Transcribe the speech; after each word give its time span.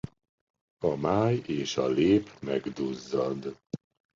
A 0.85 0.95
máj 0.95 1.41
és 1.45 1.77
a 1.77 1.87
lép 1.87 2.29
megduzzad. 2.41 3.57